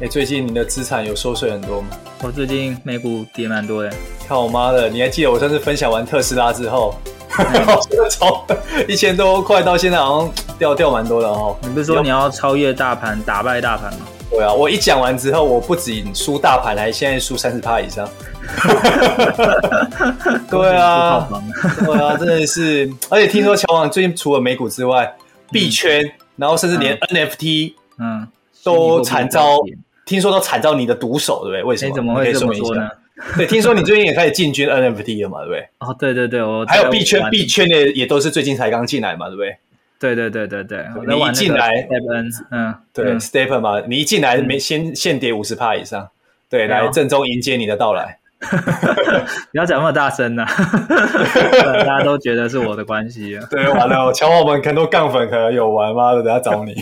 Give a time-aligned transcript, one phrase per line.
[0.00, 1.88] 哎，最近你的资产有收税很多吗？
[2.22, 3.90] 我最近美股跌蛮多的。
[4.28, 6.94] 看我妈的，你还记得我上次分享完特斯拉之后，
[8.08, 8.44] 从
[8.86, 11.56] 一千多块到现在好像掉掉蛮多的哦。
[11.62, 14.06] 你不是说你要超越大盘，打败大盘吗？
[14.30, 18.08] 对啊，我一讲完之后，我不仅输大盘，还现在输三十趴以上。
[20.48, 21.28] 对啊，
[21.84, 22.88] 对啊，真的是。
[23.08, 25.12] 而且听说乔王最近除了美股之外，
[25.50, 28.28] 币圈，嗯、然后甚至连 NFT，嗯，
[28.62, 29.58] 都惨遭。
[30.08, 31.62] 听说都惨遭你的毒手，对不对？
[31.62, 31.90] 为什么？
[31.90, 32.88] 你怎么会这么说呢？
[33.36, 35.68] 对，听说你最近也开始进军 NFT 了嘛，对不对？
[35.80, 39.56] 哦，对对对，我还有币圈，币圈的也都是最近才刚进来嘛，对不对？
[40.00, 46.08] 对对对对对，你一进来，Stephen，嗯，对，Stephen 嘛，你一进来没先现跌五十趴以上，
[46.48, 48.17] 对，来郑重迎接你的到来。
[49.50, 50.46] 不要讲那么大声呐、啊，
[51.84, 53.38] 大家都觉得是我的关系。
[53.50, 56.14] 对，完了，乔我们很多杠粉可能有玩吗？
[56.22, 56.74] 等下找你。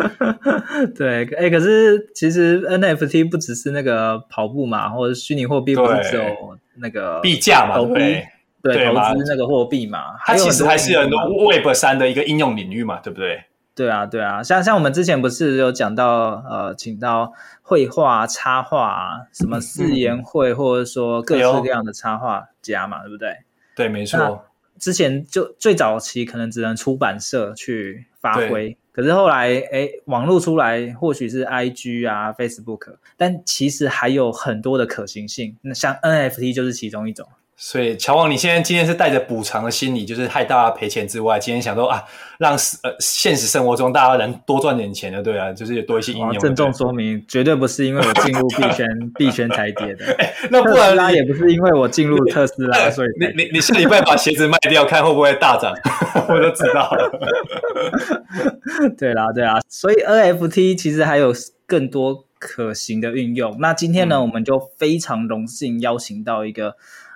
[0.94, 6.24] 对，哎、欸，可是其实 NFT 不只是那个跑步嘛，或者虚拟货币不是只有
[6.76, 8.26] 那个币价嘛，对
[8.62, 11.18] 对，投资那个货币嘛，它其实还是有很多
[11.50, 13.42] Web 三的一个应用领域嘛，对不对？
[13.74, 23.36] 对啊，对啊，像像我们之前不是有讲到，呃，请到绘画、插画，什么四言会，嗯、或者说各式各样的插画家嘛，哎、对不对？
[23.74, 24.44] 对，没错。
[24.78, 35.56] 之前就最早期可能只能出版社去发挥，可是后来，哎，网络出来，或许是 IG 啊、Facebook，但其实还有很多的可行性。
[35.62, 37.26] 那像 NFT 就是其中一种。
[37.56, 42.02] 所以，乔王，你现在今天是带着补偿的心理，就是害大家赔钱之外，今天想说啊，
[42.38, 46.38] 让呃现实生活中大家能多赚点钱的，对啊，就是有多一些应用。
[46.40, 50.04] 郑重说明，绝对不是因为我进入币圈 币圈才跌的。
[50.04, 55.72] 欸、那不然拉也不是因为我进入特斯拉，所以你你你下礼拜把鞋子卖掉，看会不会大涨，
[56.28, 57.12] 我都知道了。
[58.98, 61.32] 对啦，对啦，所以 NFT 其实还有
[61.66, 63.56] 更多可行的运用。
[63.60, 66.74] 那今天呢，嗯、我们就非常荣幸邀请到一个。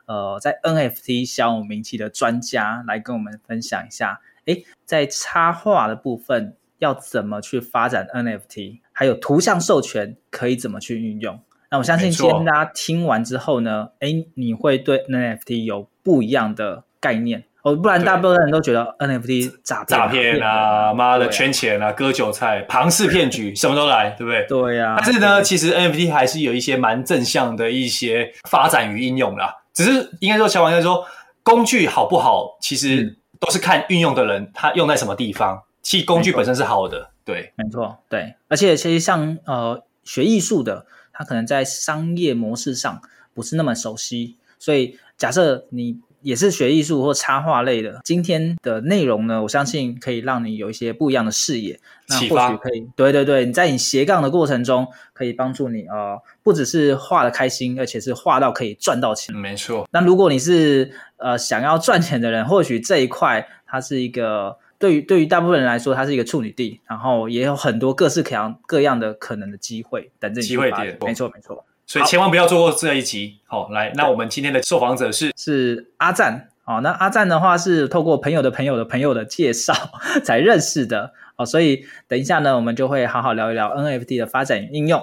[0.09, 11.39] 呃，在 NFT 小有名气的专家来跟我们分享一下，诶，在插画的部分要怎么去发展 NFT，还有图像授权可以怎么去运用？
[11.71, 24.47] 那我相信今天大家听完之后呢，诶，你会对 NFT 有不一样的概念哦，不然大部分人都觉得 NFT 诈诈骗啊，妈的圈钱啊，割韭菜、庞氏骗局，什么都来，对不对？
[24.49, 25.03] 对呀、啊。
[25.05, 29.53] 但是呢，其实 NFT 还是有一些蛮正向的一些发展与应用啦。
[29.79, 31.07] 只是应该说，小王应该说，
[31.45, 35.63] 工具好不好，其实都是看运用的人他用在什么地方。
[35.83, 38.35] 其实工具本身是好的，对，没错，对。
[38.49, 43.01] 而且其实像呃学艺术的，他可能在商业模式上
[43.33, 46.01] 不是那么熟悉，所以假设你。
[46.23, 59.35] 也是学艺术或插画类的，今天的内容呢，我相信可以让你有一些不一样的视野，那或许可以，对对对，你在你斜杠的过程中，可以帮助你呃，不只是画的开心，而且是画到可以赚到钱。
[59.35, 59.89] 没错。
[59.93, 70.47] 那如果你是呃想要赚钱的人，或许这一块它是一个对于对于大部分人来说，它是一个处女地，然后也有很多各式各样各样的可能的机会等着你。
[70.47, 71.65] 机会点，没错没错。
[71.89, 73.39] 所以千万不要错过这一集。
[73.47, 76.49] 好，好，来，那我们今天的受访者是是阿赞。
[76.63, 79.73] 好，那阿赞的话是透过朋友的朋友的朋友的介绍
[80.23, 81.13] 才认识的。
[81.35, 85.03] 好，所以等一下呢，我们就会好好聊一聊 NFT 的发展与应用。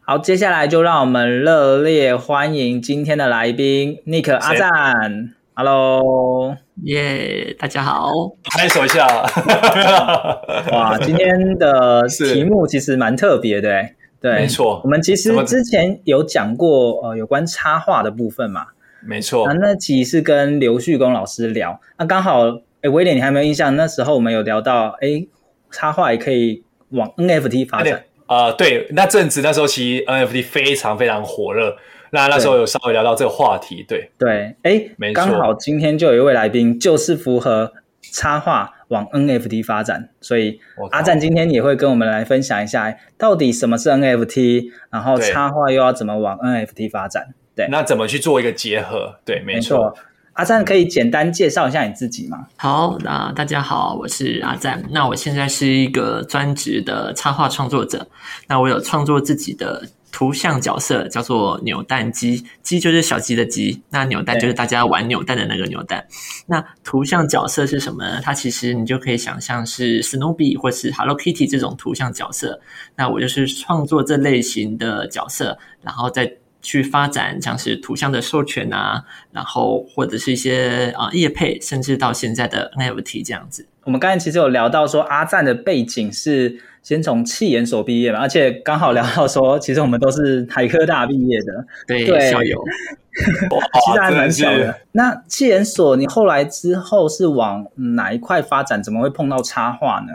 [0.00, 5.32] 好，接下来就让我们热烈欢迎今天的来宾 Nick 阿赞。
[5.54, 8.10] Hello，耶，大家好，
[8.42, 9.06] 拍手一下。
[10.72, 13.90] 哇，今天的题目其实蛮特别的。
[14.20, 18.66] 对，没错，我们其实之前有讲过呃有关插画的部分嘛，
[19.02, 19.46] 没错。
[19.46, 22.44] 那那集是跟刘旭公老师聊，那刚好，
[22.82, 23.74] 诶威廉你还没有印象？
[23.76, 25.26] 那时候我们有聊到，诶
[25.70, 31.74] 插画也可以往 NFT 发展啊、呃，对，那阵子那时候其实 NFT 非常非常火热，
[32.10, 38.74] 那那时候有稍微聊到这个话题，对对，诶没错，刚好今天就有一位来宾就是符合插画。
[38.90, 40.60] 往 NFT 发展，所以
[40.90, 47.28] 阿赞今天也会跟我们来分享一下，到底什么是 NFT，然后插画又要怎么往 NFT 发展？
[47.54, 49.16] 对，那怎么去做一个结合？
[49.24, 49.96] 对，没错。
[50.34, 52.46] 阿赞可以简单介绍一下你自己吗？
[52.56, 54.82] 好，那大家好，我是阿赞。
[54.90, 58.08] 那我现在是一个专职的插画创作者。
[58.48, 66.06] 那我有创作自己的图像角色叫做扭蛋机，机就是小鸡的鸡，那扭蛋就是大家玩扭蛋的那个扭蛋。
[66.46, 68.20] 那图像角色是什么呢？
[68.22, 72.60] 它其实你就可以想象是 Snoopy 或是 Hello Kitty 这种图像角色。
[72.96, 83.66] 那我就是创作这类型的角色，然后再去发展像是图像的授权啊，然后或者是一些啊业配，甚至到现在的 NFT 这样子。
[83.84, 86.60] 我们刚才其实有聊到说阿赞的背景是。
[86.82, 92.62] 先从气研所毕业嘛，而且刚好聊到说，其实我们都是台科大毕业的，对，对校友，
[93.84, 94.74] 其实还蛮小的。
[94.92, 98.82] 那气研所，你后来之后是往哪一块发展？
[98.82, 100.12] 怎么会碰到插画呢？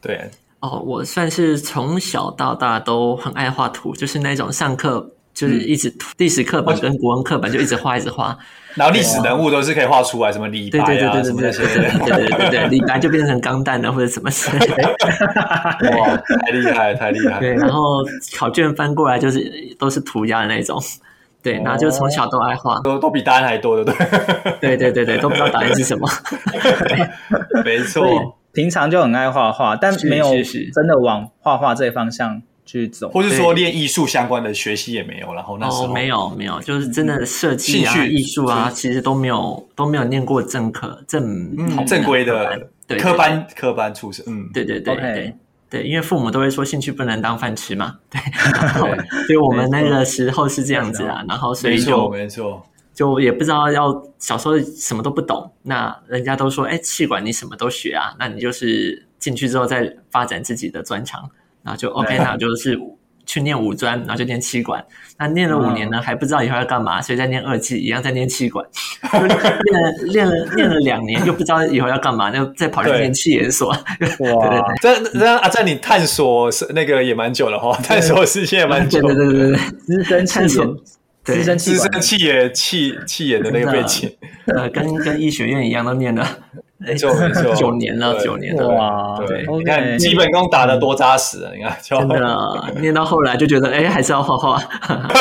[0.00, 0.30] 对，
[0.60, 5.12] 哦，我算是从小到大都很爱画图，就是那种上课。
[5.38, 8.36] 就是一直历史课本跟国文课本就一直画一直画，
[8.74, 14.88] 然后历史人物都是可以画出来，什么李白啊，对对对对什么那些，对对对对，李白就变成钢弹了或者什么之类的。
[15.96, 17.38] 哇，太厉害，太厉害！
[17.38, 18.04] 对，然后
[18.36, 19.48] 考卷翻过来就是
[19.78, 20.76] 都是涂鸦的那种，
[21.40, 24.58] 对，然后就从小都爱画，都都比答案还多，对不对？
[24.60, 26.08] 对对对对，都不知道答案是什么。
[27.64, 30.26] 没错，平常就很爱画画，但没有
[30.74, 32.42] 真的往画画这方向。
[32.68, 45.34] 去走，或是说练艺术相关的学习也没有，然后那时候、哦、没有没有，就是真的设计啊、艺术啊，其实都没有都没有念过正课正、嗯、正规的对科班科班出身，嗯，对对对对 Okay.
[45.70, 48.20] 对，因为父母都会说兴趣不能当饭吃嘛，对，
[48.52, 48.88] 然后
[49.26, 61.30] 所以我们那个时候是这样子啊，然后所以就没错，没错，就也不知道要小时候什么都不懂，那人家都说哎，气管你什么都学啊，那你就是进去之后再发展自己的专长。
[61.68, 62.80] 然后就 OK，那就是
[63.26, 64.82] 去念五专，然后就念气管。
[65.18, 68.64] 那念了五年呢，还不知道以后要干嘛，所以在念二技，一样在念气管。
[69.12, 73.68] 练了练了练了两年，又不知道以后要干嘛，就再跑去念气研所。
[74.20, 79.02] 哇，这这啊，在你探索是那个也蛮久了哈，探索世界也蛮久。
[79.02, 80.64] 对对对对对，资深探索，
[81.22, 84.10] 资深资深企业企企研的那个背景，
[84.46, 86.26] 呃，跟跟医学院一样都念了。
[86.80, 87.10] 没错，
[87.56, 89.18] 九年了，九年了哇！
[89.26, 91.50] 对，你看基本功打得多扎实啊！
[91.52, 94.62] 你看，真的 念到后来就觉得，哎，还是要画画。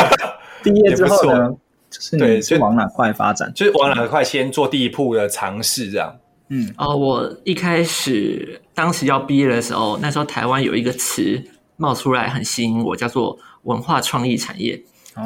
[0.62, 1.50] 毕业之后呢，
[1.89, 3.51] 就是对，是往哪块发展？
[3.56, 6.15] 就是往哪块先做第一步的尝试，这样。
[6.50, 11.42] 嗯，哦，我一开始当时要毕业的时候，那时候台湾有一个词
[11.77, 14.80] 冒出来，很吸引我，叫做文化创意产业。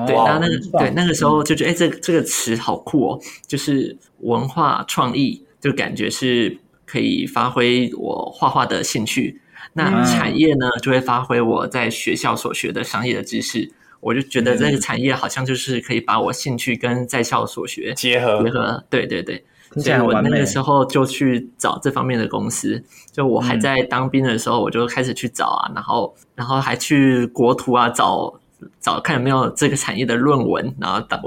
[0.07, 5.45] 对，然后那个对那个时候就觉得，哎，这这个词好酷哦，就是文化创意。
[5.61, 9.39] 就感觉是可以发挥我画画的兴趣，
[9.73, 13.71] 那产业呢就会发挥我在学校所学的商业的知识。
[14.01, 18.83] 我就觉得这个产业好像就是可以把我兴趣跟在校所学结合结合。
[18.89, 22.83] 对对对，所以我那个时候就去找这方面的公司。
[23.11, 28.40] 就我还在当兵的时候，我就开始去找啊，然后然后还去国图啊找
[28.81, 31.19] 找看有没有这个产业的论文，然后等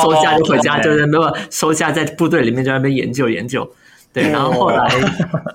[0.00, 3.68] 收假就回家，就是没有收假在部队里面就在那边研究研究。
[4.12, 4.76] 对，然后后来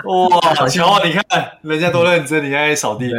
[0.03, 1.01] 哇， 好巧啊！
[1.05, 1.23] 你看
[1.61, 3.09] 人家多认真，你还扫地，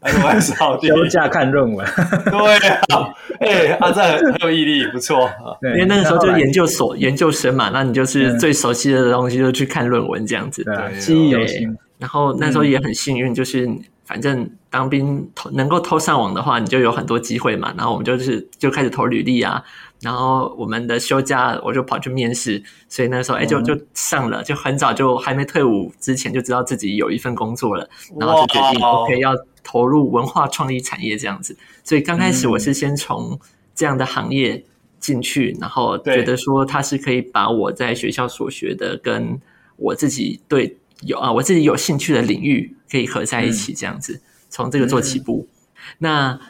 [0.00, 1.86] 还还扫地，休假看论文。
[2.24, 5.30] 对啊，哎，阿赞很有毅力，不错。
[5.62, 10.64] 因为那个时候就是研究所研究生嘛，那你就是最熟悉的东西，就去看论文这样子。
[10.64, 11.76] 对，记忆犹新。
[11.98, 13.68] 然后那时候也很幸运，就是。
[14.08, 17.72] 反正当兵投能够偷上网的话，你就有很多机会嘛。
[17.76, 19.62] 然后我们就是就开始投履历啊。
[20.00, 29.34] 然后我们的休假我就跑去面试，所以那时候哎就就上了，就很早就还没退伍之前就知道自己有一份工作了，然后就决定 OK 要
[29.64, 31.56] 投入文化创意产业这样子。
[31.82, 33.38] 所以刚开始我是先从
[33.74, 34.64] 这样的行业
[35.00, 39.40] 进去，然后觉得说它是可以把我在学校所学的跟
[39.76, 40.76] 我自己对。
[41.02, 45.48] 有啊，我自己有兴趣的领域可以合在一起，这样子从、嗯、这个做起步。
[45.48, 45.58] 嗯、
[45.98, 46.40] 那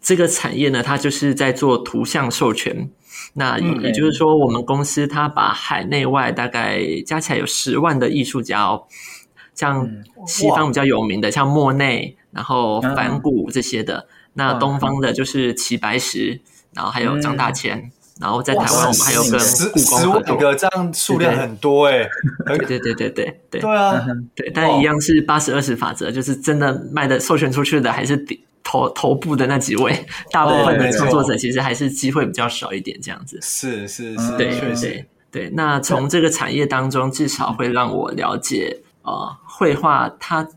[0.00, 2.90] 这个产业呢，它就是在做图像授权。
[3.34, 8.84] 那也就是说，我们公司它把海内外大概加起来有十万的艺术家哦，
[9.54, 9.88] 像
[10.26, 14.06] 西方比较有名的，像莫内，然后梵谷这些的。
[14.34, 16.40] 那东方的就是齐白石，
[16.74, 17.90] 然后还有张大千。
[18.16, 22.08] 嗯然后在台湾，我们还有跟故宫十五个，这样数量很多哎。
[22.46, 23.60] 对对对对对对。
[23.60, 24.06] 对啊，
[24.36, 28.16] 对，但一样是八十二十法则，就是真的卖的授权出去的还是
[28.62, 33.36] 头头部的那几位，大部分的创作者其实还是机会比较少一点，这样子。
[33.42, 35.50] 是是是，对对对。
[35.54, 40.48] 那从这个产业当中，至少会让我了解，呃，绘画它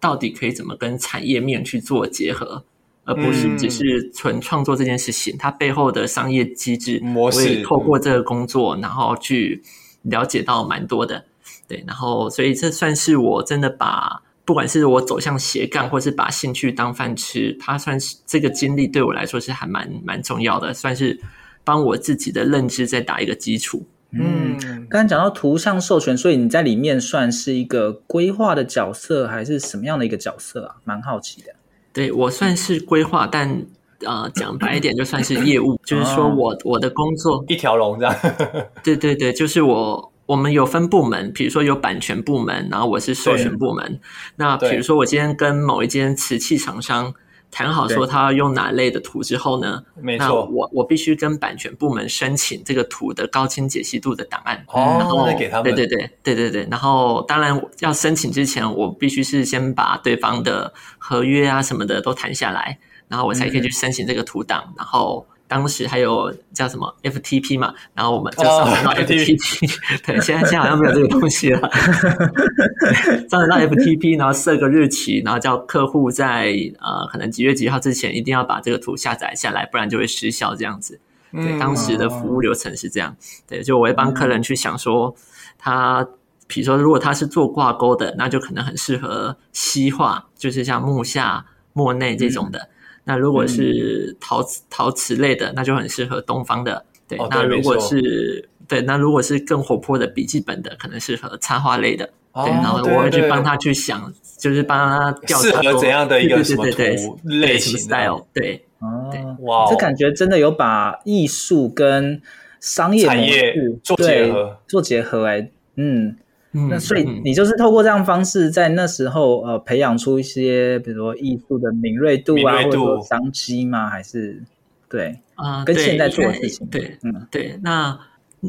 [0.00, 2.64] 到底可以怎么跟产业面去做结合。
[3.08, 9.62] 而不是只是纯创作这件事情，嗯、它背后的商业机制模式，我也透过这个工作，然后去
[10.02, 11.24] 了解到蛮多的。
[11.66, 21.18] 对，然后所以这算是我真的把不管是我走向斜杠，或是把兴趣当饭吃，它算是这个经历对我来说是还蛮蛮重要的，算是
[21.64, 23.86] 帮我自己的认知再打一个基础。
[24.10, 24.56] 嗯，
[24.88, 30.76] 刚才讲到图像授权，所以你在里面算是一个规划的角色，还是什么样的一个角色啊？
[30.84, 31.54] 蛮好奇的。
[31.98, 33.66] 对，我算是规划，但
[34.06, 38.14] 呃，讲白一点，就算是业务，就是说我我的工作一条龙这样。
[38.84, 43.98] 对对对，就是我我们有分部门，比如说有版权部门，然后我是授权部门。
[44.36, 47.12] 那比如说我今天跟某一间瓷器厂商。
[47.50, 62.78] 谈好说他要用哪类的图之后呢，没错，那我我必须跟版权部门申请这个图的高清解析度的档案，哦，然后给他们，对对对对对对，然后当然要申请之前，我必须是先把对方的合约啊什么的都谈下来，
[63.08, 65.26] 然后我才可以去申请这个图档，嗯、然后。
[65.48, 71.60] 当时还有叫什么 FTP 嘛，然后我们就上传到 FTP，、oh, 对，现在现在好像没有这个东西了。
[73.30, 81.00] 上传到 FTP，然后设个日期，然后叫客户在呃可能几月几号之前一定要把这个图下载下来，不然就会失效这样子。
[81.32, 83.16] 对，当时的服务流程是这样。
[83.46, 85.14] 对，就我会帮客人去想说，
[85.58, 86.06] 他
[86.46, 92.58] 比如说如果他是做挂钩的，那就可能很适合西画，就是像木下、莫内这种的。
[92.58, 92.68] 嗯
[93.08, 96.84] 那如果是陶瓷、嗯、陶瓷类的，那就很适合东方的。
[97.08, 102.10] 对，哦、那如果是对，那如果是更活泼的笔记本的，可能适合插画类的。
[102.32, 108.26] 哦、对，然后我会去帮他去想，对对对就是帮他调查适合怎样的一个什么图类型 style。
[108.34, 108.62] 对，
[109.10, 112.20] 对，哇，这感觉真的有把艺术跟
[112.60, 116.16] 商业产业做结合，做结合哎、欸，嗯。
[116.52, 123.88] 那所以你就是透过这样方式，在那时候呃培养出一些，比如说艺术的敏锐度啊，或者说商机吗？
[123.88, 124.42] 还是
[124.88, 127.58] 对啊，跟现在做的事情对，嗯对。
[127.62, 127.98] 那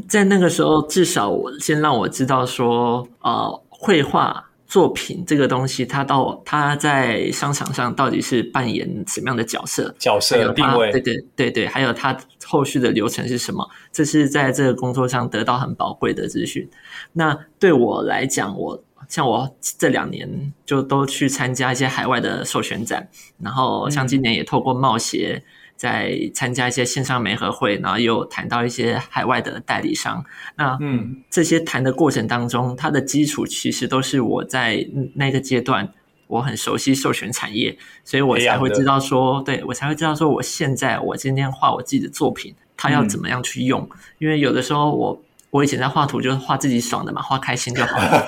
[0.08, 4.49] 在那个时候，至少我先让我知道说，呃，绘画。
[4.70, 9.92] 作品这个东西，它到它在商场上到底是扮演什么样的角色？
[9.98, 13.68] 角色有定位，对对对对，还有它后续的流程是什么？
[13.90, 16.70] 这是在这个工作上得到很宝贵的资讯。
[17.12, 23.08] 那对我来讲，我像我这两年就都去参加一些海外的授权展，
[23.40, 25.42] 然后像今年也透过贸协。
[25.80, 30.22] 在参加一些线上媒合会，然后又谈到一些海外的代理商。
[30.54, 35.88] 那嗯，这些谈的过程当中，它的基础其实都是我在那个阶段
[36.26, 43.80] 我很熟悉授权产业，所以我才会知道说，对，我才会知道说，我现在我今天画我自己的作品，它要怎么样去用。
[43.80, 48.26] 嗯、因为有的时候我我以前在画图就是画自己爽的嘛，画开心就好了。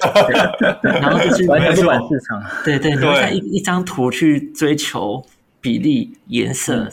[0.81, 2.43] 对，然后就是完全不管市场。
[2.65, 5.23] 对对，留下一一张图去追求
[5.61, 6.91] 比例、颜色。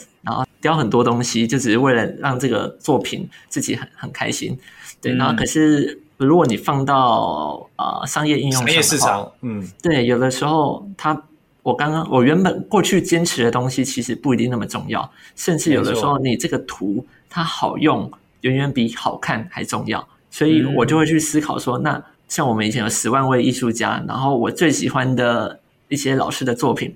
[0.60, 4.58] 雕很多东西，就只是为了让这个作品自己很很开心。
[5.00, 11.24] 对，嗯、然后可是如果你放到呃商业应用、商业市场，嗯，对，有的时候它
[11.62, 18.10] 我刚刚我原本过去坚持的东西，其实不一定那么重要，甚至有的时候你这个图它好用，
[18.42, 20.06] 远远比好看还重要。
[20.30, 26.94] 所以我就会去思考说，嗯、那像我们以前有十万位艺术家，然后我最喜欢的一些老师的作品，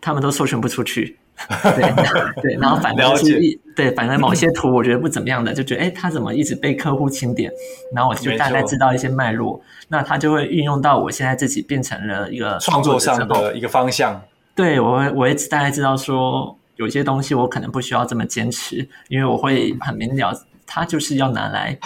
[0.00, 1.16] 他们都授权不出去。
[1.62, 7.52] 对对，然后反 正是一对，反正某些图我觉得不怎么样的，就觉得哎，他怎么一直被客户清点？
[7.92, 14.22] 然后我就大概知道一些脉络，那他就会运用到我现在自己变成了一个创作上的一个方向。
[14.54, 20.32] 对，我会我会大概知道说，有些东西我可能不需要这么坚持，因为我会很明了，
[20.66, 21.76] 它就是要拿来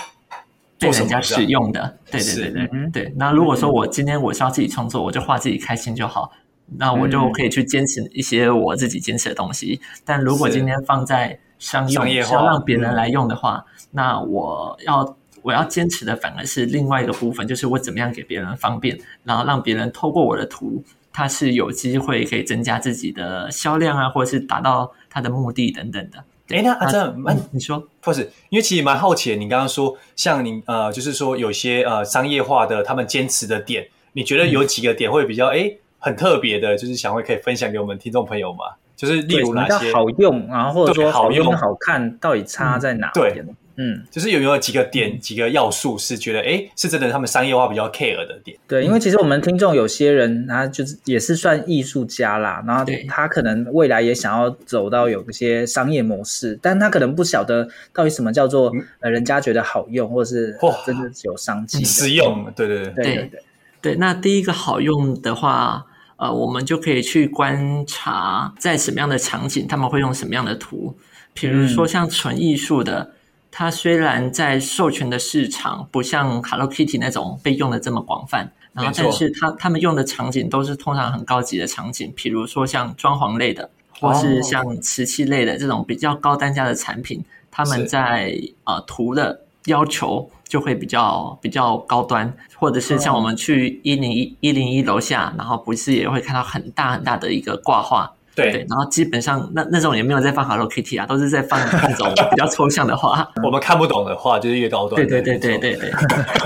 [0.79, 1.97] 被人家使用的。
[2.11, 3.15] 对对对对对。
[3.17, 6.31] 那如果说我今天我是要自己创作，我就画自己开心就好。
[6.77, 26.23] 那我就可以去坚持一些我自己坚持的东西，嗯、但如果今天放在商用，是要让别人来用的话，嗯、那我要我要坚持的反而是另外一个部分，就是我怎么样给别人方便，然后让别人透过我的图，他是有机会可以增加自己的销量啊，或者是达到他的目的等等的。
[26.49, 28.31] 哎，那阿正，嗯，你说不是？
[28.51, 35.63] 因为其实蛮好奇的，你刚刚说像你呃，就是说有些呃商业化的他们坚持的点，你觉得有几个点会比较哎？
[35.65, 38.77] 嗯很特别的，就是想会可以分享给我们听众朋友嘛？
[38.97, 43.09] 就是例如哪些好用，然后或者说好用好看，到底差在哪？
[43.15, 43.45] 对，
[43.77, 48.59] 嗯，就是有没有几个点、几个要素是觉得哎，是真的他们商业化比较 care 的点？
[48.67, 62.53] 对，因为其实我们听众有些人他就是也是算艺术家啦，然后他可能未来也想要走到有一些商业模式，但他可能不晓得到底什么叫做呃人家觉得好用，或者是真的有商机、实用。
[62.57, 63.43] 对对对对对
[63.81, 63.95] 对。
[63.95, 65.87] 那第一个好用的话。
[66.19, 70.97] 呃，我们就可以去观察在什么样的场景，他们会用什么样的图。
[71.33, 73.13] 比如说像纯艺术的，嗯、
[73.53, 83.71] 它虽然在授权的市场不像 Hello Kitty 那种被用的这么广泛，然后但是他他们用的场景都是通常很高级的场景，比如说像装潢类的，
[84.01, 98.13] 或是像瓷器类的这种比较高单价的产品，他们在呃图的要求就会比较比较高端，或者是像我们去一零一一零一楼下，然后不是也会看到很大很大的一个挂画。
[98.43, 103.29] 对，对，然后基本上那那种也没有在放 Hello Kitty 啊，都是在放那种比较抽象的画。
[103.45, 105.07] 我们看不懂的画就是越高端。
[105.07, 105.93] 对对对对对对，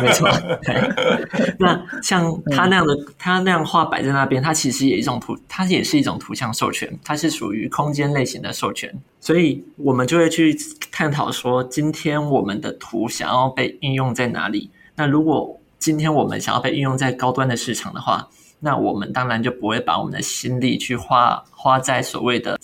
[0.02, 0.28] 没错。
[0.64, 8.92] 对，那像他那样的，他那样画摆在那边，它其实也一种图，它也是一种图像授权，它是属于空间类型的授权。
[9.20, 10.56] 所以我们就会去
[10.90, 14.70] 探讨说，今天我们的图想要被应用在哪里？
[14.96, 18.28] 那如果今天我们想要被应用在高端的市场的话，
[18.64, 22.56] 那我们当然就不会把我们的心力去花花在所谓的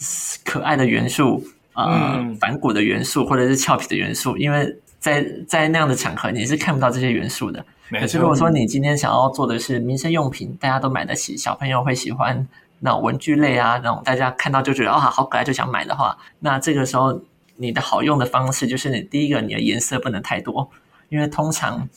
[0.45, 7.67] 可爱的元素啊、呃、反骨的元素或者是俏皮的元素，因为在在那样的场合你是看不到这些元素的。
[7.91, 12.47] 可是如果说你今天想要做的是民生用品，大家都买得起，小朋友会喜欢
[12.79, 17.21] 那种文具类啊，那种大家看到就觉得啊、哦、好可爱就想买的话，那这个时候
[17.57, 20.71] 你的好用的方式就是你第一个你的颜色不能太多，
[21.09, 21.89] 因为通常。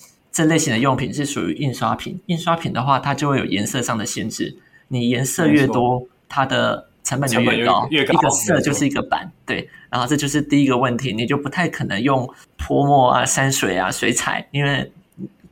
[0.42, 4.58] 这类型的用品是属于印刷品，印刷品的话，它就会有颜色上的限制。
[4.88, 7.88] 你颜色越多，它的成本就越高。
[7.92, 9.70] 越高，一个色就是一个版，对。
[9.92, 14.92] 然后这就是第一个问题，你就不太可能用泼墨啊、山水啊、水彩，因为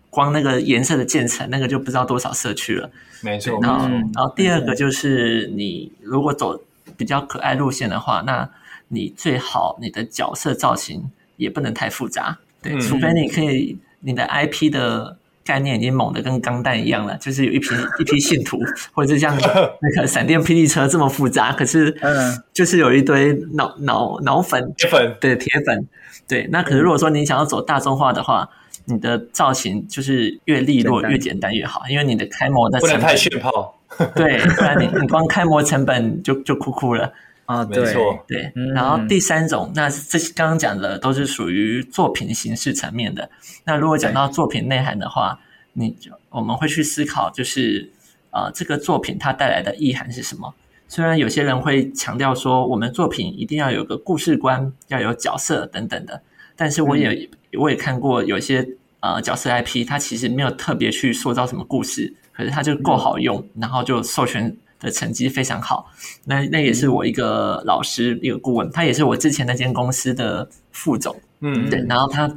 [0.10, 2.90] 光那个颜色的渐层，那个就不知道多少色区了。
[3.22, 3.60] 没错。
[3.62, 6.60] 然后，然后第二个就是你如果走
[6.98, 8.50] 比较可爱路线的话，那
[8.88, 13.78] 你最好你的角色造型也不能太复杂，对，嗯、除非你可以。
[14.02, 17.68] 你的 IP 的概念已经猛的跟钢弹一样了，就是有一批
[18.00, 18.60] 一批信徒，
[18.94, 19.36] 或者是像
[19.82, 25.88] 那个闪电霹雳车这么复杂，可是嗯，就是有一堆脑脑脑粉铁粉，对铁粉，
[26.28, 26.48] 对。
[26.52, 28.48] 那可是如果说你想要走大众化的话，
[28.86, 33.80] 你的造型就是越利落越简单越好，因为你的开模的成本不能太炫炮，
[34.16, 37.12] 对，不然你你光开模成本就就哭哭了。
[37.50, 43.28] 啊，对，没错，对，然后第三种，嗯、那这刚刚讲的都是属于作品形式层面的。
[43.66, 45.40] 那如果讲到作品内涵的话，
[45.74, 47.92] 你就我们会去思考，就是
[48.30, 50.54] 呃，这个作品它带来的意涵是什么？
[50.88, 56.22] 虽然有些人会强调说，我们作品一定要有个故事观，要有角色等等的，
[56.56, 58.64] 但是我也、嗯、我也看过有些
[59.00, 64.56] 呃角色 IP，它其实没有特别去塑造什么故事，可是它就够好用，嗯、然后就授权。
[64.80, 65.92] 的成绩非常好，
[66.26, 72.32] 那那也是我一个老师，一个顾问，他也是我之前那间公司的副总，嗯，对，然后他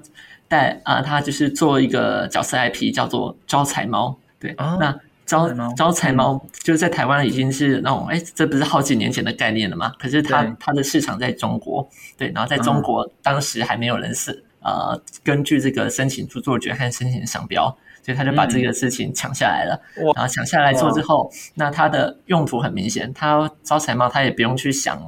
[0.48, 6.44] 带啊，他就是做一个角色 IP 叫做招财猫，对，哦、那招招财猫。
[6.62, 9.92] 就是在台湾已经是那种，哎，这不是好几年前的概念了吗？
[9.98, 10.52] 可是他对。
[10.60, 17.76] 他的市场在中国，对，然后在中国当时还没有人是呃，根据这个申请著作权和申请商标。
[18.02, 25.00] 所以他就把这个事情抢下来了，嗯、然后抢下来做之后，那它的用途很明显，他招财猫他也不用去想，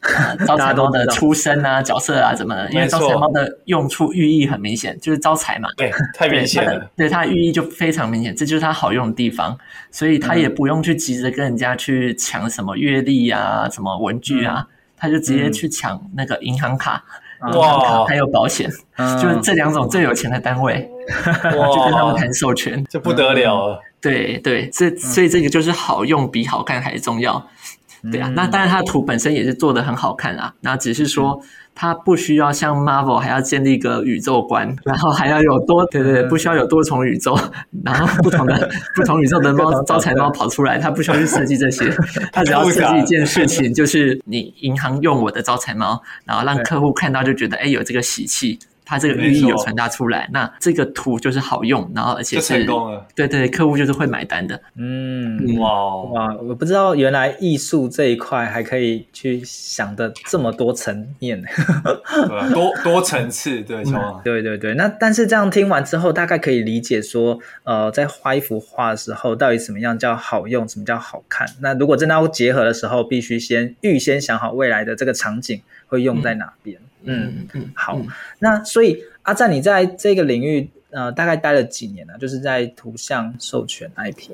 [0.00, 9.58] 呃， 招财猫的出身啊、角色啊怎么的，因为招财猫的用处寓意很明显，就是招财嘛，对，太明显了，对它的寓意就非常明显，这就是它好用的地方，
[9.90, 17.04] 所以他也不用去急着跟人家去抢什么阅历啊、什么文具啊，他、嗯、就直接去抢那个银行卡。
[17.54, 20.99] 哇，还有保险，就是这两种最有钱的单位，哇
[21.52, 23.68] 就跟他们谈授权，这不得了。
[23.68, 23.82] 了。
[24.00, 27.46] 对对，这所以这个就是好用比好看还重要。
[28.10, 31.42] 对啊，那当然它的图本身也是做的很好看啊，那只是说。
[31.72, 37.38] 它不需要像 Marvel 还要建立一个宇宙观，然后还要有多对对对，不需要有多重宇宙，
[37.84, 41.88] 然后不同的 不同宇宙的猫招财猫跑出来，它不需要去设计这些，
[42.32, 48.58] 它只要设计一件事情，就是你银行用我的招财猫，然后让客户看到就觉得哎有这个喜气。
[48.90, 53.06] 它这个寓意有传达出来，那这个图就是好用，然后而且是成功了。
[53.14, 54.60] 对对，客户就是会买单的。
[54.74, 61.40] 嗯，哇哇，我不知道原来艺术这一块还可以去想的这么多层面，
[62.52, 63.84] 多多层次，对，
[64.24, 64.74] 对对对。
[64.74, 71.46] 那但是这样听完之后，大概可以理解说，呃，在画一幅画的时候，到底什么样叫好用，什么叫好看？
[71.60, 76.76] 那如果真的要结合的时候，必须先预先想好未来的这个场景会用在哪边。
[76.80, 78.06] 嗯嗯嗯，好，嗯、
[78.38, 82.14] 那所以阿赞，你在这个领域呃大概待了几年呢？
[82.20, 84.30] 就是在图像授权 IP，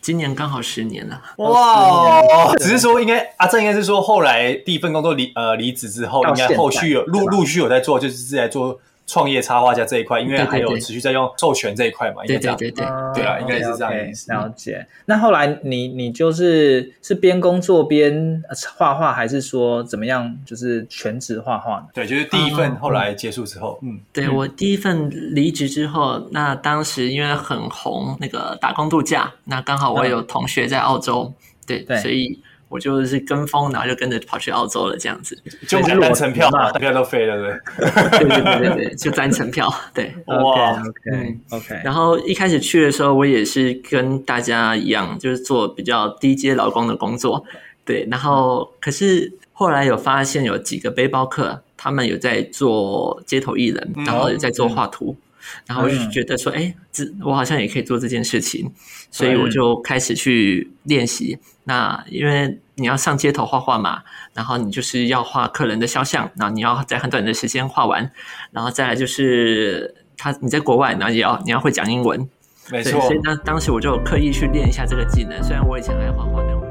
[0.00, 1.20] 今年刚好十年了。
[1.38, 12.56] 哇，只是说应该阿赞应该是说后来第一份工作离呃离职之后，应该后续有陆陆续有在做，就是在做创业插画家这一块，因为还有持续在用授权这一块嘛，应该这样。
[12.56, 14.86] 对对对对，对啊应该是这样 OK，意思了解。
[15.06, 18.42] 那后来你你就是是边工作边
[18.76, 20.36] 画画，还是说怎么样？
[20.44, 21.86] 就是全职画画呢？
[21.94, 31.32] 对，就是第一份后来结束之后，嗯，对我第一份离职之后，那当时因为很红，那个打工度假，那刚好我有同学在澳洲，
[31.66, 35.36] 对，对所以我就是跟风，然后就跟着跑去澳洲了，这样子，
[35.68, 41.80] 就买单程票嘛，单票都飞了，对对 对对对对，就单程票，对， 哇 OK OK。
[41.84, 47.44] 然后一开始去的时候，我也是跟大家一样，就是做比较低阶劳工的工作，
[47.84, 55.16] 对，然后可是后来有发现有几个背包客，他们有在做街头艺人，然后有在做画图。
[55.64, 58.68] 然后我就觉得说，哎，这我好像也可以做这件事情，
[59.12, 61.38] 所以我就开始去练习。
[61.68, 64.02] 那因为你要上街头画画嘛，
[64.32, 68.08] 然后你就是要画客人的肖像，然后你要在很短的时间画完，
[68.52, 72.28] 然后再来就是他你在国外，然后也要你要会讲英文，
[72.70, 73.00] 没错。
[73.00, 75.42] 所以呢，当时我就刻意去练一下这个技能。
[75.42, 76.64] 虽然我以前爱画画，但我。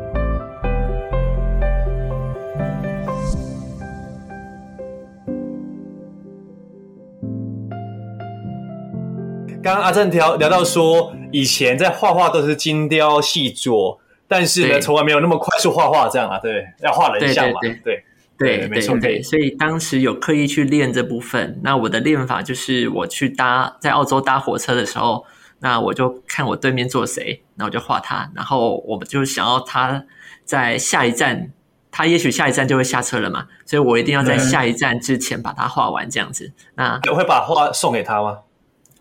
[9.61, 13.97] 刚刚阿正聊聊到说，以前在画画都是精雕细琢，
[14.27, 16.39] 但是呢，从来没有那么快速画画这样啊。
[16.39, 17.59] 对，要画人像嘛。
[17.61, 18.03] 对对
[18.37, 19.21] 对，没错对。
[19.21, 21.59] 所以当时有刻意去练这部分。
[21.63, 25.25] 那我的练法就是，我去搭在澳洲搭火车的时候，
[25.59, 28.29] 那我就看我对面坐谁，那我就画他。
[28.35, 30.03] 然后我们就想要他
[30.43, 31.51] 在下一站，
[31.91, 36.51] 他也许下一站就会下车了嘛，所以我一定要在下一站之前把它画完，这样子。
[36.75, 38.39] 那我会把画送给他吗？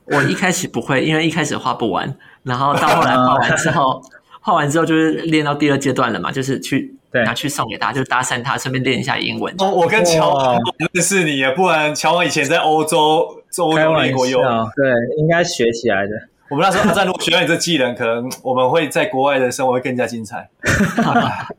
[0.04, 4.00] 我一开始不会，因为一开始画不完，然后到后来画完之后，
[4.44, 9.54] 画完之后就是练到第二阶段了嘛，就是去拿去送给他，就搭讪他，顺便练一下英文。
[9.56, 10.60] 哦，我跟乔王
[10.92, 13.26] 认识你，不然乔王以前在欧洲
[13.56, 16.10] 欧洲、美国有，对，应该学起来的。
[16.54, 20.48] 我们那时候在如果学到你这技能，可能我们会在国外的生活会更加精彩。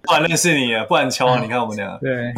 [0.04, 2.00] 不然认识你，不然乔王，你看我们俩。
[2.00, 2.34] 对。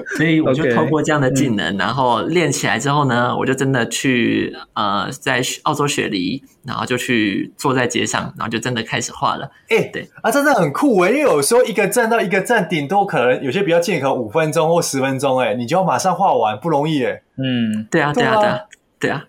[0.18, 9.50] 所以我就透过这样的技能，然后练起来之后呢，我就真的去呃，在澳洲雪梨，然后就去坐在街上，然后就真的开始画了。
[9.70, 17.22] 哎，对啊，真的很酷哎，因为有时候一个站到一个站，顶多可能有些比较近，可能五分钟或十分钟，哎，你就要马上画完，不容易哎。
[17.38, 18.60] 嗯，对啊，对啊，对啊，
[19.00, 19.24] 对啊。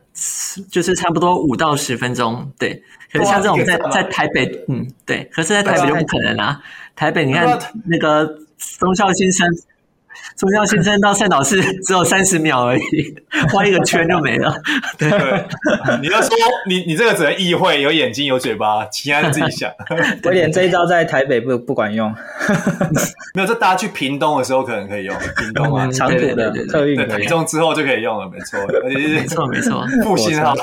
[0.69, 2.83] 就是差不多五到十分钟，对。
[3.11, 5.23] 可是像这种在在台北，嗯，对。
[5.31, 6.61] 可是，在台北就不可能啊。
[6.95, 8.25] 台北，你看那个
[8.79, 9.47] 忠孝新生。
[10.37, 13.15] 忠孝新生到善导寺只有三十秒而已，
[13.51, 14.53] 画一个圈就没了。
[14.97, 15.09] 对，
[16.01, 16.29] 你要说
[16.67, 19.71] 你你这个只能意会，有眼睛有嘴巴，其他的自己想。
[20.23, 22.13] 威廉这一招在台北不不管用，
[23.35, 25.15] 没有，这大家去屏东的时候可能可以用。
[25.37, 29.85] 屏东啊，长途的特运，台中之后就可以用了，没错，没错没错。
[30.03, 30.55] 复兴号，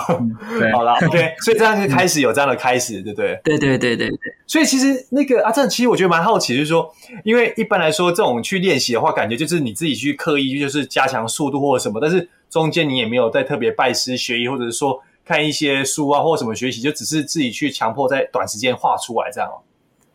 [0.73, 3.41] 好了， OK，所以这样就开始有这样的开始，对不对？
[3.45, 4.19] 对对对对对。
[4.47, 6.91] 所以其实那个阿正，其实我觉得蛮好奇，就是说，
[7.23, 19.63] 因为一般来说这种去练习的话，感觉就是你自己去刻意，就是加强速度或者什么，但是中间你也没有在特别拜师学艺，或者是说看一些书啊或者什么学习，就只是自己去强迫在短时间画出来这样哦。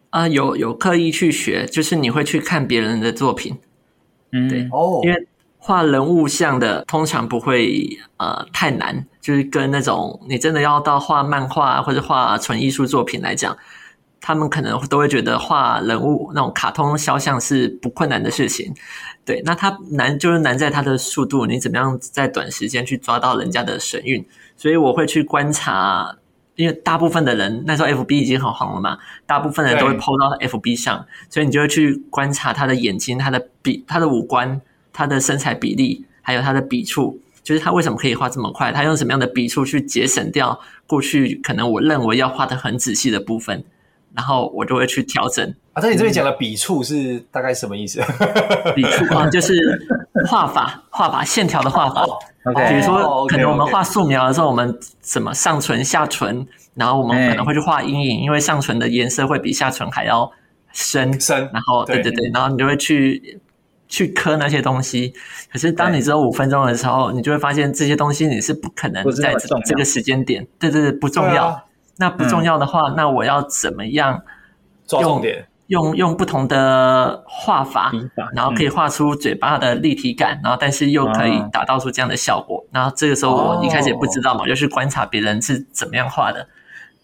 [0.10, 3.58] 啊，有有刻意去学，就是你会去看别人的作品，
[4.32, 13.58] 嗯，对哦，因为画人物像的通常不会呃太难，就是跟那种你真的要到画漫画或者画纯艺术作品来讲。
[14.26, 18.74] 他们可能都会觉得画人物那种卡通肖像是不困难的事情，
[19.26, 24.26] 对，那它难就是难在它的速度，你怎么样在短时间去抓到人家的神韵？
[24.56, 26.16] 所以我会去观察，
[26.56, 34.62] 因为大部分的人那时候 FB 已经很红了嘛，大部分人都会 PO 到 FB 上，所以你就会去观察他的眼睛、他的笔、他的五官、
[34.94, 38.72] 他的身材比例，还有他的笔触，就是他为什么可以画这么快？
[38.72, 40.58] 他用什么样的笔触去节省掉
[40.88, 43.66] 过去可能我认为要画的很仔细的部分？
[44.16, 45.54] 然后我就会去调整。
[45.74, 48.00] 啊，在你这边讲的笔触是大概什么意思？
[48.76, 49.54] 笔触啊， 就是
[50.28, 52.06] 画法、画法、线条的画法。
[52.46, 56.46] OK，比如说，可能我们画素描的时候，我们怎么上唇、下唇，
[56.76, 60.30] 然后我们可能会去画阴影，因为上唇的颜色会比下唇还要
[60.72, 61.20] 深。
[61.20, 61.50] 深。
[61.54, 63.40] 然后，对对对，然后你就会去
[63.88, 65.14] 去刻那些东西。
[65.52, 69.34] 可是，当你只有五分钟的时候，你就会发现这些东西你是不可能在
[69.66, 70.46] 这个时间点。
[70.60, 71.66] 对对对，不重要。
[71.98, 74.22] 那不重要的话，嗯、那我要怎么样
[74.88, 75.48] 抓重点？
[75.68, 77.92] 用用不同的画法，
[78.36, 82.64] 然后可以画出嘴巴的立体感，嗯、然后但是又可以达到出这样的效果。
[82.72, 86.46] 然后这个时候我一开始也不知道嘛，哦、就是观察别人是怎么样画的。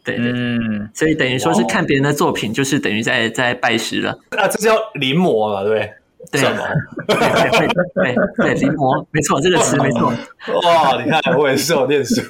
[0.04, 4.18] 对对，嗯，所以等于说是看别人的作品，就是等于在在拜师了。
[4.32, 5.94] 那这叫临摹了，对不对？
[6.32, 6.42] 对？
[6.42, 6.48] 对
[7.18, 10.12] 对对对，临摹，没错，这个词没错。
[10.64, 12.22] 哇，你看，我也是有念书，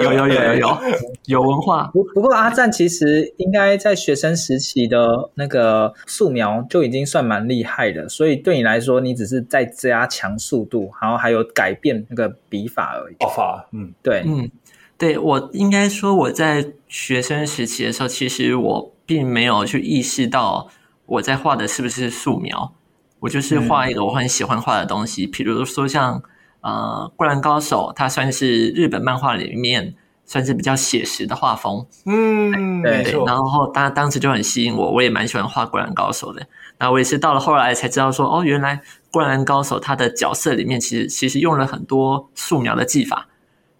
[0.00, 0.78] 有有有有有
[1.26, 1.90] 有文化。
[1.92, 13.14] 不不过阿赞其实应该在学生时期的那个素描就已经算蛮厉害的，所以对你来说，你只是在加强速度，然后还有改变那个笔法而已。
[13.14, 14.50] 笔法，嗯，对，嗯，
[14.96, 20.68] 对，我应该说我在学生时期的时候，其实我并没有去意识到
[21.06, 22.72] 我在画的是不是素描。
[23.20, 26.22] 我就是画一个我很喜欢画的东西，比、嗯、如说像
[26.60, 33.24] 呃《灌篮高手》，它算是日本漫画里面算是比较写实的画风，嗯，对对。
[33.24, 36.46] 然后当当时就很吸引我，我也蛮喜欢画《灌篮高手》的。
[36.78, 38.76] 那我也是到了后来才知道说，哦，原来
[39.10, 43.26] 《灌篮高手》它的角色里面其实其实用了很多素描的技法，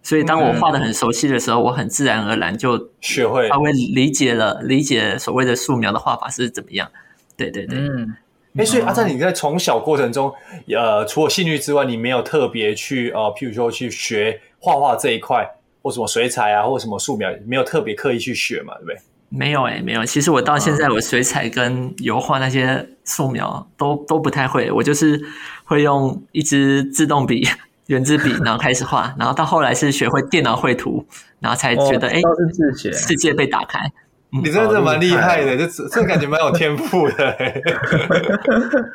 [0.03, 6.89] 所以当我画的很熟悉的时候，嗯、我很自然而然就学会稍微理解了理解所谓的素描的画法是怎么样。
[7.37, 8.15] 对对对，嗯。
[8.59, 10.31] 哎，所以阿赞，你在从小过程中，
[10.75, 15.49] 呃，除了兴趣之外，你没有特别去呃，譬如说去学画画这一块，
[15.81, 18.97] 或什么水彩啊，或什么素描，没有特别刻意去学嘛，对不对？
[19.29, 20.03] 没有哎、欸，没有。
[20.03, 25.21] 其实我到现在，我水彩跟油画那些素描都都不太会，我就是
[25.63, 27.47] 会用一支自动笔、
[27.87, 31.05] 圆珠笔， 然后开始画，然后到后来是学会电脑绘图，
[31.39, 33.79] 然后才觉得哎，都是自学，世界被打开。
[34.31, 37.15] 你真的是蛮厉害的，这这感觉蛮有天赋的。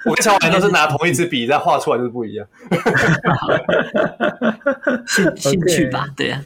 [0.07, 2.47] 我跟乔安都是拿同一支笔，但画出来就是不一样。
[5.09, 6.41] 兴兴趣吧，对啊，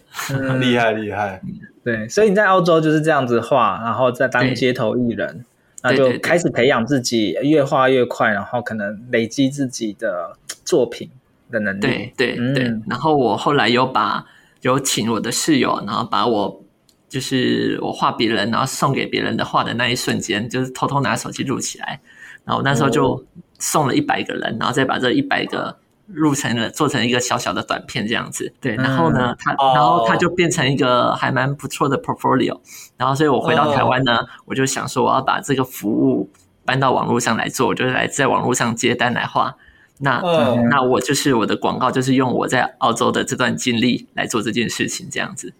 [0.58, 1.42] 厉害厉害。
[1.84, 5.44] 对，所以你在澳洲就是这样子画，然后再当街头艺人，
[5.82, 11.10] 那就开始培养自己，越画越快，然后可能累积自己的作品
[11.50, 11.80] 的能力。
[11.80, 12.64] 对对对。
[12.88, 14.24] 然后我后来有把
[14.62, 16.62] 有请我的室友，然后把我。
[17.08, 22.00] 就是我画别人，然后送给别人的画的那一瞬间，就是偷偷拿手机录起来，
[22.44, 23.24] 然后那时候就
[23.58, 28.52] 送了一百个人，然后再把这一百个录成了，做成一个小小的短片这样子。
[28.60, 32.60] 对，然后呢，他然后他就变成一个还蛮不错的 portfolio。
[32.96, 36.30] 然后，所以我回到台湾呢，我就想说我要把这个服务
[36.64, 39.56] 搬到网络上来做，我就来在网络上接单来画。
[40.00, 40.22] 那
[40.70, 45.54] 那我就是我的广告，就是用我在澳洲的这段经历来做这件事情，这样子。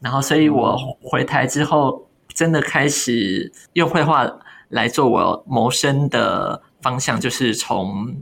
[0.00, 4.30] 然后，所以我回台之后，真的开始用绘画
[4.68, 8.14] 来做我谋生的方向，就是从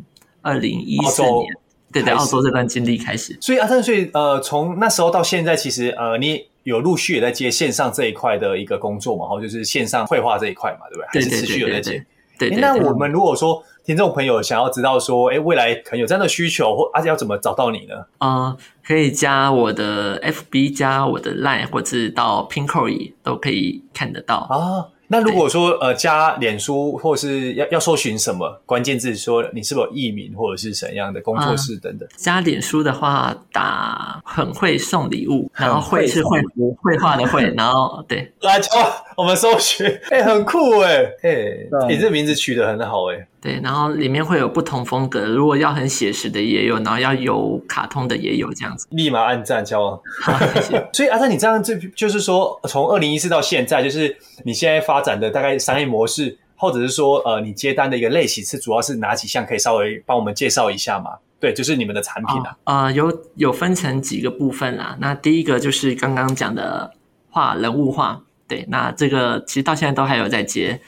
[0.42, 1.46] 二零一四年，
[1.92, 3.38] 对对，澳洲这段经历开始。
[3.40, 9.22] 所以阿三，所以呃，从那时候到现在，其实呃，你有陆续也在接线上这一块的一个工作嘛？
[9.22, 11.06] 然后就是线上绘画这一块嘛，对不对？
[11.08, 12.04] 还是持续有在接？
[12.38, 13.62] 对，那我们如果说。
[13.88, 17.94] 听众朋友想要知道说，哎，未来可能有这样的需求，或而且要怎么找到你呢？
[18.18, 24.92] 啊、呃，可以加我的 FB，加我的 Line，或者是到 Pinkoi 都可以看得到啊。
[25.10, 32.06] 那如果说呃加脸书或是要要搜寻什么关键字，说你是否有艺名或者是怎样的工作室等等？
[32.06, 33.97] 啊、加脸书的话，打
[34.38, 36.40] 很会送礼物，然后会是绘
[36.80, 38.70] 绘画的绘， 然后对，来瞧
[39.16, 43.26] 我们搜寻， 哎、欸，很酷哎，哎、欸，你、欸、这名字取得很好哎。
[43.40, 48.86] 对，然后里面会有不同风格，如果要很写实的也有，然后要有卡通的也有这样子。
[48.90, 50.00] 立马按赞，交往。
[50.92, 59.46] 所以阿赞，你这样这就是说，从二零一四到现在，就是你现在发展的大概商业模式，或者是说，呃，你接单的一个类型是主要是哪几项？
[59.46, 61.12] 可以稍微帮我们介绍一下吗？
[61.40, 62.56] 对，就是你们的产品啊。
[62.64, 64.96] 呃，有有分成几个部分啦。
[65.00, 66.94] 那第一个就是刚刚讲的
[67.30, 70.80] 画人物画，对，那这个其实到现在都还有在接。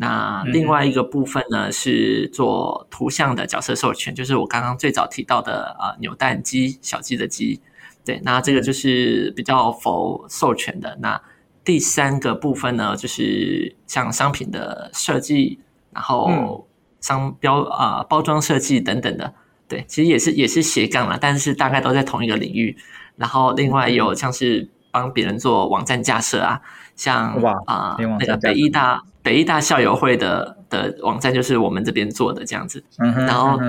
[0.00, 7.60] 那另外一个部分呢，是做图像的角色授权，就是我刚刚最早提到的啊，扭蛋机小鸡的鸡，
[8.04, 10.96] 对，那这个就是比较否授权的。
[11.00, 11.20] 那
[11.64, 15.58] 第三个部分呢，就是像商品的设计，
[15.92, 16.64] 然后
[17.00, 19.34] 商标啊、包装设计等等的，
[19.68, 22.76] 对，其实也是也是斜杠啦，但是大概都在同一个领域。
[23.16, 26.60] 然后另外有像是帮别人做网站架设啊，
[26.96, 27.34] 像
[27.66, 29.02] 啊那个北艺大。
[29.20, 33.60] 北艺大校友会的的网站就是我们这边做的这样子，嗯哼，然后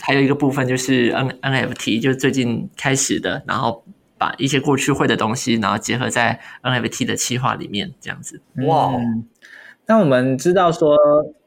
[0.00, 3.82] 还有一个部分就是 N NFT，就是最近开始的，然后
[4.16, 8.40] 把一些过去会的东西，然后结合在 NFT 的企划里面这样子。
[8.66, 8.92] 哇，
[9.86, 10.96] 那我们知道说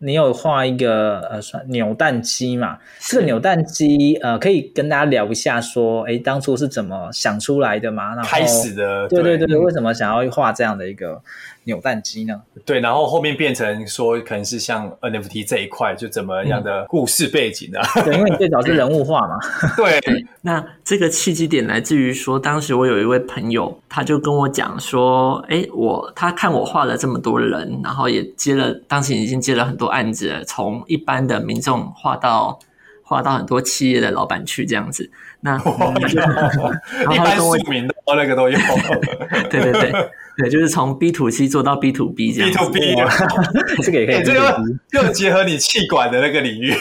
[0.02, 2.78] 你有画一个呃算扭蛋机嘛？
[3.00, 8.16] 这个扭蛋机呃可以跟大家聊一下说，哎，当初是怎么想出来的嘛？
[8.16, 11.22] 然后开始的，对对对对，为什么想要画这样的一个？
[11.66, 12.42] 扭蛋机呢？
[12.66, 17.88] 对，然后后面变成说，可能是像 NFT 这一块，就怎么样的故事背景啊？
[17.98, 19.38] 嗯、对，因为你最早是人物画嘛。
[19.78, 20.02] 对，
[20.42, 32.60] 那这个契机点来自于说，当时我有一位朋友，他就跟我讲说，哎，我他看我画了这么多人，然后也接了，当时已经接了很多案子了，从一般的民众画到
[33.04, 35.12] 画到很多企业的老板去这样子。
[35.42, 35.58] 那
[37.14, 38.58] 一般庶民的那个都有。
[39.50, 39.92] 对对对
[40.38, 42.58] 对，就是从 B to C 做到 B to B 这样子。
[42.72, 42.96] B to B，
[43.84, 44.16] 这个也可以。
[44.16, 44.58] 欸、这个
[44.92, 46.74] 又结合你气管的那个领域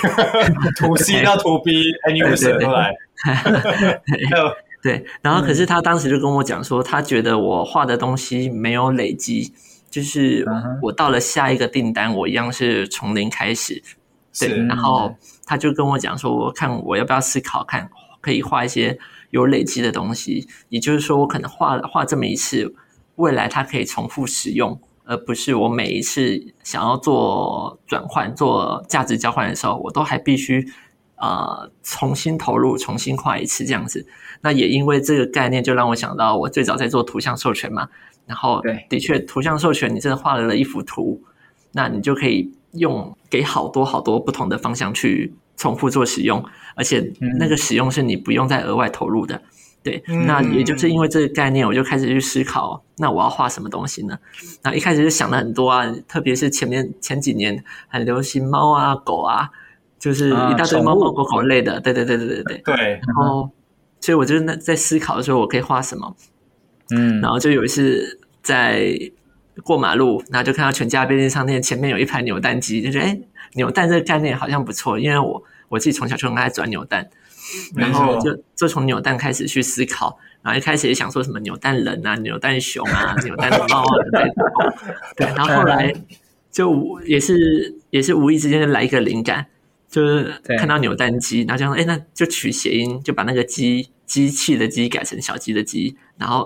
[0.79, 2.95] ，to C 到 to user 出来。
[4.83, 9.53] 对，然后可是他当时就跟我讲说，他觉得我画的东西没有累积，
[9.91, 10.47] 就是
[10.81, 13.83] 我到了下一个订单，我一样是从零开始。
[14.39, 18.97] 对，然后他就跟我讲说，我看我要不要思考看，可以画一些
[19.31, 22.73] 有累积的东西，也就是说，我可能画画这么一次，
[23.17, 30.67] 未来它可以重复使用，而不是我每一次想要做转换、做价值交换的时候，我都还必须。
[31.23, 34.07] 呃，重新投入，重新画一次这样子。
[34.41, 37.91] 那也因为这个概念，就让我想到我最早在做图像授权嘛。
[38.27, 41.23] 然后，的确，图像授权，你真的画了一幅图，
[41.73, 49.41] 那你就可以用给好多好多不同的方向去重复做使用，而且那个使用是你不用再额外投入的。
[49.83, 54.19] 对，那也就是因为这个概念，我就开始去思考，那我要画什么东西呢？
[54.63, 59.51] 那一开始就想了很多啊，特别是前面前几年很流行猫啊、狗啊。
[59.99, 62.63] 就是一大堆猫猫狗狗类的，对对对对对对。
[62.65, 62.75] 对。
[62.75, 63.51] 然后，
[64.01, 66.17] 所以我就那在思考的时候，我可以画什么？
[66.91, 67.21] 嗯。
[67.21, 68.93] 然后就有一次在
[69.63, 73.19] 过马路，然后就看到全家便利商店前面有一排扭蛋机，就觉得哎，
[73.55, 77.09] 扭蛋这个概念好像不错，因为我我自己从小就很爱转扭蛋，
[77.77, 83.95] 然后就就从扭蛋开始去思考，然后一开始也想说什么扭蛋人啊、扭蛋熊啊、 扭蛋猫啊
[85.17, 85.27] 对。
[85.27, 85.93] 然后后来
[86.51, 89.47] 就也是也是无意之间就来一个灵感。
[89.91, 96.45] 就是看到扭蛋机，然后就说：“哎，那就取谐音，就把那个机机器的机改成小鸡的鸡。”然后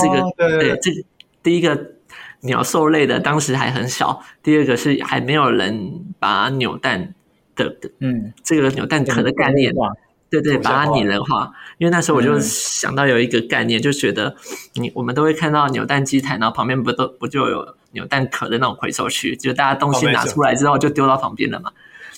[0.00, 1.04] 这个、哦、对，对，这个
[1.42, 1.92] 第一个
[2.40, 7.14] 鸟兽类的当时还很小，第二个是还没有人把扭蛋
[7.54, 9.72] 的嗯这个扭蛋壳的概念，
[10.30, 11.52] 对对，把它拟人化。
[11.78, 14.34] 因为那时候我就想到有一个概念，嗯、就觉得
[14.74, 21.70] 你我们都会看到扭蛋机台，然后旁边不都不就有扭蛋壳的那种回收区，就大家东西拿出来之后就丢到旁边了嘛。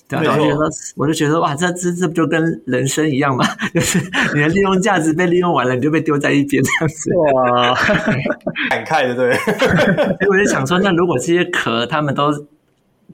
[0.08, 3.44] 对，然后觉得，我就觉得哇，这这这不就跟人生一样嘛？
[3.74, 3.98] 就是
[4.34, 7.10] 你的利用价值被利用完了，你就被丢在一边这样子。
[7.16, 7.74] 哇，
[8.70, 9.34] 感慨的对。
[9.44, 12.46] 所以我就想说，那如果这些壳他们都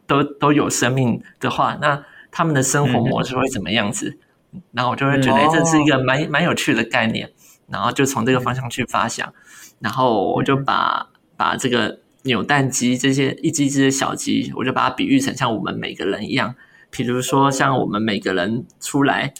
[0.06, 4.18] 都都有生命的话，那他们的生活模式会怎么样子？
[4.52, 7.30] 嗯、然后我就会觉得，哎，这是一个蛮蛮有趣的概念。
[7.70, 9.32] 然后就从这个方向去发想，
[9.80, 11.06] 然后我就把
[11.38, 16.54] 把这个扭蛋机这些一只一只的小鸡，我就把它比喻成像我们每个人一样。
[16.94, 19.32] 比如说，像我们每个人出来，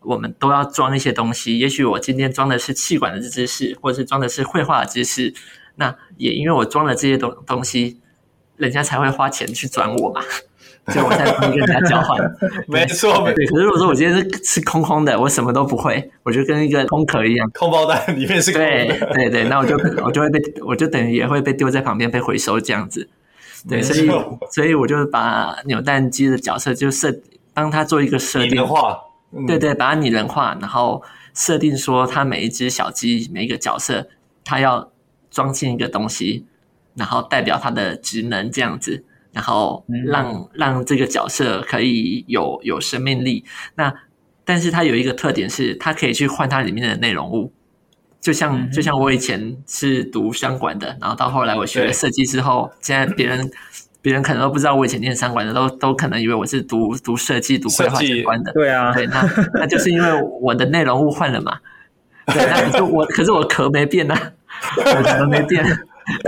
[0.00, 1.58] 我们都要装一些东西。
[1.58, 5.34] 也许我今天装的是气管的知识，或者是装的是绘画的知识。
[5.76, 8.00] 那也因为我装了这些东东西，
[8.56, 10.22] 人家才会花钱去转我嘛，
[10.88, 12.18] 所以我才可以跟人家交换。
[12.66, 13.46] 没错，对。
[13.48, 18.68] 可是如果说我今天是是空空的，我什么都不会，我就跟一个空壳一样，空包蛋里面是空的。
[18.68, 23.10] 对对对，那我就我就会被，我就等于也会被丢在旁边被回收这样子。
[23.68, 24.10] 对，所以
[24.50, 27.14] 所以我就把扭蛋机的角色就设，
[27.54, 28.98] 帮他做一个设定，化，
[29.32, 34.06] 嗯、对对，把它拟人化，然后设定说，他每一只小鸡每一个角色，
[34.44, 34.92] 他要
[35.30, 36.44] 装进一个东西，
[36.94, 43.44] 然后代表他的职能这样子，然后让、嗯、让这个角色可以有有生命力。
[43.76, 43.94] 那
[44.44, 47.50] 但是它有一个特点是，它可以去换它里面的内容物。
[48.24, 53.50] 就像、嗯、就像我以前是读商管的，然后到后来我学了设计之后，现在别人
[54.00, 58.50] 别人可能都不知道我以前念商管的，都都可能以为我是读读设计、读绘画相关的。
[58.52, 60.08] 对啊，对，那那就是因为
[60.40, 61.58] 我的内容物换了嘛。
[62.28, 64.32] 对，那可是我可是我壳没变啊，
[64.78, 65.62] 我壳没变，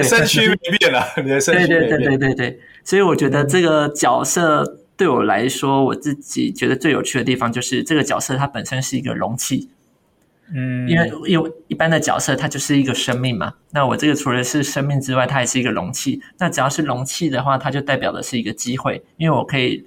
[0.02, 1.88] 身躯没变啊， 你的身躯没变。
[1.88, 9.70] 对对对对对对，所以我觉得这个角色对我来说，我自己觉得最有趣的地方就是这个角色它本身是一个容器。
[10.54, 16.22] 嗯，因为因为一般的角色它就是一个生命嘛，那我这个除了是生命之外，它也是一个容器。
[16.38, 19.84] 那只要是容器的话，它就代表的是一个机会，因为我可以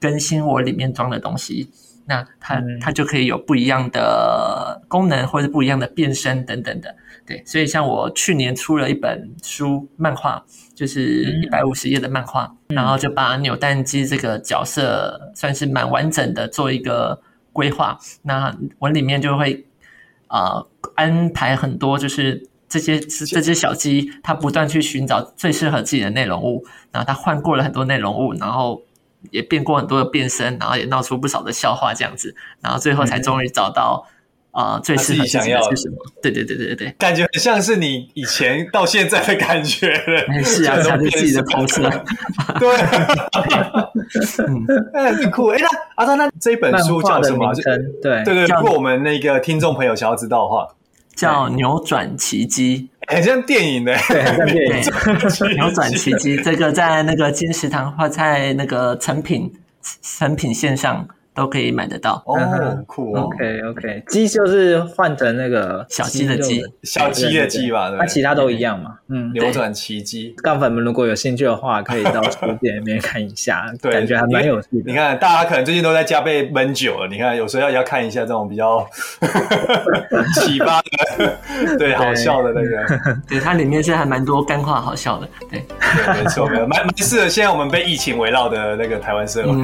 [0.00, 1.70] 更新我里面装的东西，
[2.06, 6.92] 那它它就可以有不一样的功能或者不一样的变身等等的。
[7.24, 17.20] 对，所以像我去年出了一本书漫画，就是一百五十页的漫画，然后就把扭蛋机这个角色算是蛮完整的做一个
[17.52, 17.96] 规划。
[18.22, 19.64] 那我里面就会。
[20.32, 28.80] 啊、呃，安排很多，就是这些这只小鸡，它不断去寻找最适合自己的内容物，然后它换过了很多内容物，然后
[29.30, 34.06] 也变过很多的变身，然后也闹出不少的笑话这样子，然后最后才终于找到
[34.52, 35.96] 啊、呃，最适合自己的是什么？
[36.22, 40.20] 对对对对对，感觉很像是你以前到现在的感觉了。
[40.28, 41.80] 哎、是啊，才是自己的投资。
[42.60, 42.68] 对，
[44.46, 45.48] 嗯， 哎，很酷。
[45.48, 47.52] 哎，那阿璋，那这本书叫什么？
[47.54, 50.68] 对对对，如果我们那个听众朋友想要知道的话，
[51.16, 54.82] 叫《扭转奇迹》，很像电影的，对，很像电影。
[55.54, 59.50] 《扭转奇迹》这个在那个金石堂或在那个成品
[60.02, 61.08] 成品线上。
[61.34, 62.22] 都可以买得到。
[62.26, 63.22] 哦，酷哦。
[63.22, 68.96] OK OK，鸡就是换成那个小鸡的鸡，小鸡的鸡吧，那其他都一样嘛。
[69.08, 74.82] 嗯，扭转奇迹，杠粉们如果有兴趣的话，可以到书店里面看一下，感觉还蛮有趣的。
[74.86, 78.86] 你看，大家可能最近都在家被闷久了，你看有时候要要看一下这种比较
[80.40, 80.82] 启发
[81.18, 81.38] 的，
[81.78, 85.64] 对，好笑的那个， 对，它里面是还蛮多干话好笑的，对，
[86.14, 89.62] 没错，没错，蛮蛮适合现在我们被疫情围绕的那个台湾社会，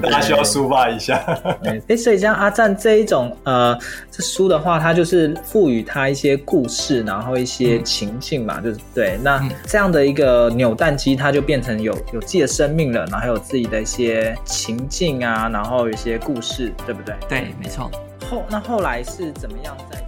[0.00, 0.87] 大家需要抒发。
[0.90, 1.16] 一下，
[1.88, 3.78] 哎，所以像阿赞这一种呃，
[4.10, 9.18] 这书的话，它就是赋予它一些故事，然后一些情境嘛，嗯、就是对。
[9.22, 17.14] 那这样的一个扭蛋机，它就变成有有自己的生命了，然后还有自己的一些情境啊，然后有一些故事，对不对？
[17.28, 17.90] 对，没错。
[18.30, 20.07] 后那后来是怎么样在？